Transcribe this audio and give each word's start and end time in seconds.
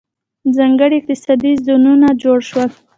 ځانګړي 0.55 0.95
اقتصادي 0.99 1.51
زونونه 1.65 2.07
جوړ 2.23 2.39
شول. 2.49 2.69